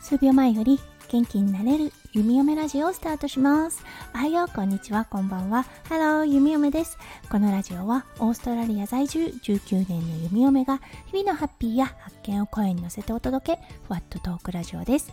[0.00, 0.78] 数秒前より
[1.08, 3.82] 元気になれる弓嫁ラジオをスタートします。
[4.14, 5.64] おはようこんにちはこんばんは。
[5.88, 6.98] ハロー弓嫁です。
[7.30, 15.12] このラジオはオーストラリア在住19年の弓嫁が日々のハッピーや発見を声に乗せてお届けふわっとトークラジオです。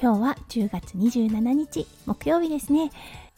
[0.00, 2.90] 今日は10月27日木曜日ですね。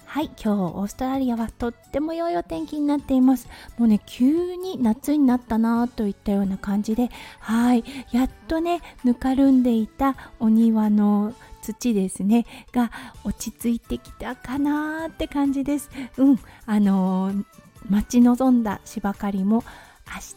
[0.04, 3.48] はい今日オーストラリアはとっても良いお天気になっています。
[3.78, 7.08] もうね急に夏になったなといったような感じで
[7.40, 12.90] はいやっとねぬかるんでいたお庭の土ですねが
[13.24, 15.88] 落ち着いてきたかなって感じです。
[16.18, 17.44] うんあのー、
[17.88, 19.64] 待ち望んだ芝刈りも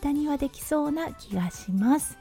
[0.03, 2.17] 明日にはできそうな気がします。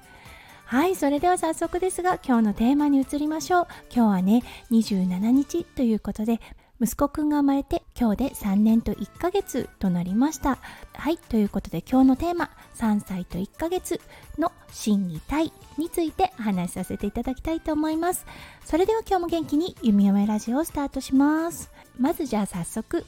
[0.67, 3.67] はいそれでは早速ですが今日のテーマに移りましょう。
[3.95, 6.41] 今日はね27日ということで
[6.85, 10.59] 息子くんが生まれて今日で3年と1ヶ月となりました。
[10.93, 14.03] はいということで今日のテーマ3歳と1ヶ月
[14.39, 18.27] の心技体についてお話しさせていただきたいと思います。
[18.67, 21.71] それでは今日も元気に弓嫁ラジオをスタートします。
[21.99, 23.07] まずじゃあ早速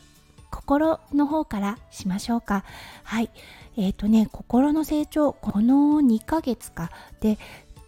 [0.51, 2.65] 心の方からしましょうか。
[3.05, 3.31] はい。
[3.77, 7.37] えっ、ー、とね心の成長この2ヶ月かで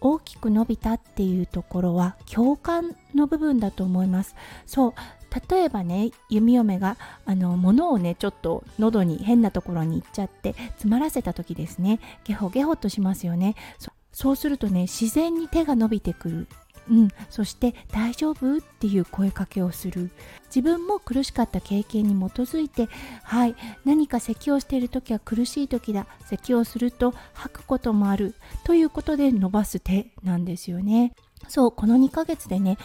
[0.01, 4.35] 大きく伸びたっていうところは共感の部分だと思います。
[4.67, 4.93] そう。
[5.49, 11.99] 例えばね弓嫁があの物をねちょっと喉に変なところに行っちゃって詰まらせた時ですね。
[12.23, 13.55] ゲホゲホとしますよね。
[14.11, 16.47] そうするとね自然に手が伸びてくる。
[16.89, 20.09] うん、そして「大丈夫?」っていう声かけをする。
[20.47, 22.89] 自分も苦しかった経験に基づいて
[23.23, 23.55] はい。
[23.85, 26.07] 何か咳をしている時は苦しい時だ。
[26.25, 28.33] 咳をすると吐くこともある。
[28.63, 31.13] ということで伸ばす手なんですよね。
[31.47, 32.77] そうこの2ヶ月でね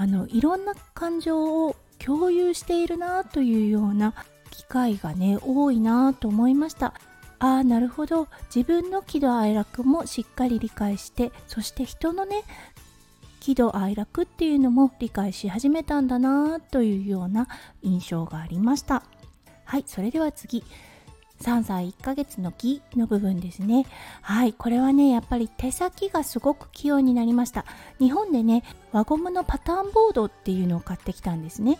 [0.00, 4.14] あのいろんな感情を共有しているなというような
[4.52, 6.94] 機会がね多いなと思いました。
[7.40, 8.28] ああなるほど。
[8.54, 12.44] 自分の喜怒哀楽もしっかり理解してそして人のね
[13.40, 17.48] 喜怒哀楽っていうのも理解し始めたんだなというような
[17.82, 19.02] 印象がありました。
[19.64, 20.62] はいそれでは次。
[21.40, 23.86] 3歳1ヶ月の木の部分ですね。
[24.22, 27.64] はいこれはねやっぱり手先がすごく器用になりました。
[27.98, 31.78] 日本でね輪ゴムのパターンボードっていうのを買ってきたんですね。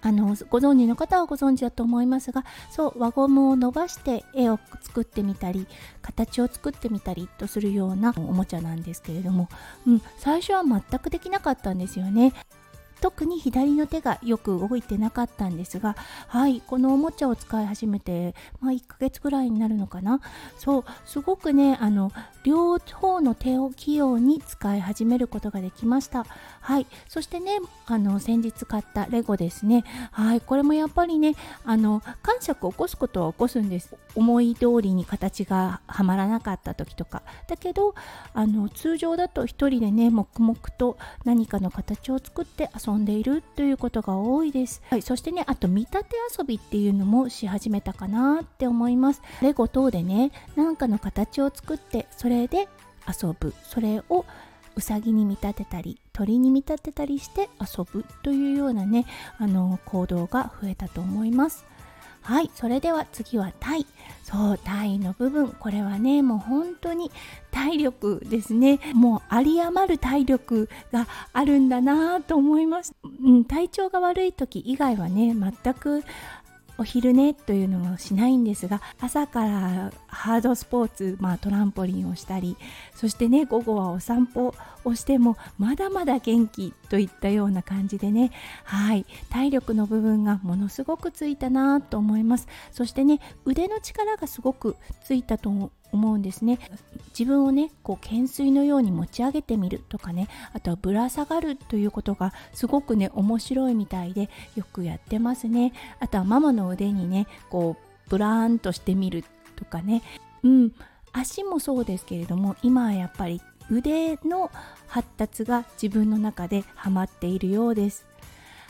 [0.00, 5.66] あのご存知の方はご存知だと思いますがそう輪ゴムを伸ばして絵を作ってみたり
[6.02, 9.48] 形を作ってみたりとするようなおもちゃなんですけれども、
[9.86, 12.32] うん、最初は全くできなかったんですよね。
[13.00, 15.96] 特に左の手がよく動いてなかったんですが
[16.28, 20.20] はいこのおもちゃを使い始めて、まあ、1ヶ月ぐらいになるのかな。
[20.58, 22.12] そうすごくねあの
[22.44, 26.24] 両方の手を器用に使い始めることができました。
[26.60, 29.84] はいそしてねあの先日買ったレゴですね。
[30.12, 31.34] はいこれもやっぱりね
[31.64, 33.96] あの感触を起こすことは起こすんです。
[34.14, 37.22] 思い通りに形がはまらなかった時とか。
[37.46, 37.94] だけど
[38.34, 49.22] あの通常だと1人でね黙々と何かの形を作って遊んでいるということが多いです、はい、そしてねあと見立て遊びっていうのもし始めたかなって思います。
[49.42, 52.68] レゴ等でね何かの形を作ってそれで
[53.06, 53.52] 遊ぶ。
[53.62, 54.24] それを
[54.76, 59.06] うさぎに見立てたり鳥に見立てたりして遊ぶというようなね
[59.38, 61.64] あの行動が増えたと思います。
[62.28, 63.86] はいそれでは次はタイ。
[64.22, 65.48] そうタイの部分。
[65.48, 67.10] これはねもう本当に
[67.50, 68.80] 体力ですね。
[68.92, 72.92] もう有り余る体力があるんだなと思います、
[73.24, 76.04] うん、体調が悪い時以外はね全く
[76.78, 82.56] お昼寝というのもしないんですが朝からハードスポーツ、まあ、トランポリンをしたり
[82.94, 88.30] そしてね午後はお散歩をしてもまだまだ元気といったような感じでね
[88.64, 92.46] はい体力の部分がものすごくついたなと思います。
[92.70, 96.58] そしてね腕の力がすごくついたと思うんですね。
[97.18, 105.72] 自分をねこう懸垂のように持ち上げてみるとかねあとはぶら下がるということがすごくね面白いみたいでよくやってますね。
[106.00, 109.24] あとはママの腕にねこうブラーンとしてみる
[109.56, 110.02] とかね。
[110.42, 110.72] うん。
[111.12, 114.50] 足もそうですけれども今はやっぱり腕の
[114.86, 118.06] 発達が自分の中でハマっているようです。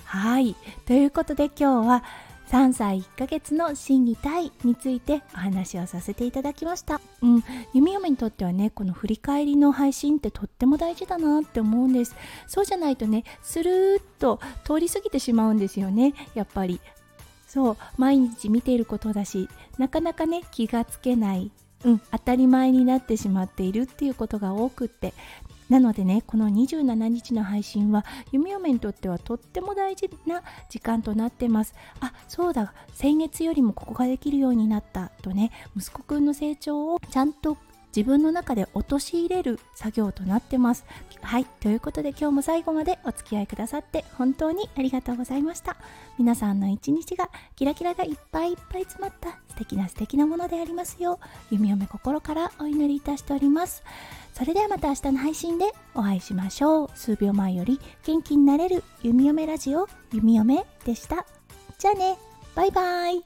[0.05, 0.56] はい。
[0.87, 2.05] ということで今日は
[2.49, 7.00] 3歳1ヶ月の心技体についてお話をさせていただきました。
[7.23, 12.17] うん、弓嫁にとってはね、この振り返りの配信ってとっても大事だなって思うんです。
[12.47, 16.81] そうじゃないとね、スルーッと通り過ぎてしまうんですよね、やっぱり。
[17.47, 21.50] そう、毎日見ていることだし、なかなかね、気がつけない。
[21.85, 25.15] うん、当たり前になってしまっているっていうことが多くって
[25.69, 31.75] なのでねこの27日の配信は弓嫁にとってはとっても大事な時間となってます。
[32.00, 32.73] あそうだ。
[32.94, 37.56] 先月よりもここができるようになったとね息子くんの成長をちゃんと
[37.97, 40.85] 自分の中で陥れる作業となってます。
[41.20, 45.76] はいということで今日も最後までお付き合いくださって本当にありがとうございました。
[46.19, 51.19] 皆さんの一日がキラキラがいっぱいいっぱい詰まった敵な素敵なものでありますよ
[51.51, 53.83] う弓嫁心からお祈りいたしております。
[54.35, 56.91] それではまた明日の配信でお会いしましょう。
[56.95, 61.27] 数秒前より元気になれる弓嫁ラジオ弓嫁でした。
[61.79, 62.19] じゃあね。
[62.55, 63.23] バイバイ。